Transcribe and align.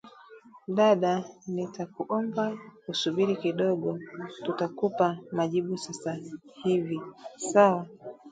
"Dada 0.77 1.13
nitakuomba 1.53 2.43
usubiri 2.91 3.33
kidogo 3.43 3.87
tutakupa 4.43 5.07
majibu 5.37 5.77
Sasa 5.83 6.11
hivi…sawa 6.63 7.85